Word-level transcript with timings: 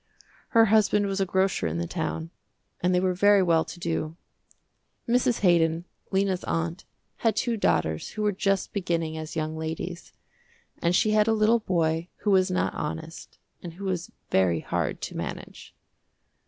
Her 0.57 0.65
husband 0.65 1.05
was 1.05 1.21
a 1.21 1.27
grocer 1.27 1.67
in 1.67 1.77
the 1.77 1.85
town, 1.85 2.31
and 2.81 2.91
they 2.91 2.99
were 2.99 3.13
very 3.13 3.43
well 3.43 3.63
to 3.63 3.79
do. 3.79 4.15
Mrs. 5.07 5.41
Haydon, 5.41 5.85
Lena's 6.09 6.43
aunt, 6.45 6.85
had 7.17 7.35
two 7.35 7.55
daughters 7.55 8.09
who 8.13 8.23
were 8.23 8.31
just 8.31 8.73
beginning 8.73 9.15
as 9.15 9.35
young 9.35 9.55
ladies, 9.55 10.11
and 10.81 10.95
she 10.95 11.11
had 11.11 11.27
a 11.27 11.33
little 11.33 11.59
boy 11.59 12.07
who 12.21 12.31
was 12.31 12.49
not 12.49 12.73
honest 12.73 13.37
and 13.61 13.73
who 13.73 13.83
was 13.85 14.11
very 14.31 14.61
hard 14.61 15.01
to 15.01 15.15
manage. 15.15 15.75